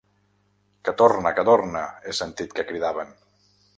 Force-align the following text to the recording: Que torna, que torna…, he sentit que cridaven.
Que 0.87 0.93
torna, 1.01 1.33
que 1.39 1.43
torna…, 1.49 1.83
he 2.13 2.17
sentit 2.21 2.57
que 2.61 2.67
cridaven. 2.71 3.15